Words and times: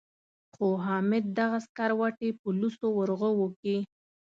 خو 0.53 0.67
حامد 0.85 1.23
دغه 1.39 1.57
سکروټې 1.65 2.29
په 2.39 2.47
لوڅو 2.59 2.87
ورغوو 2.95 3.47
کې. 3.61 3.77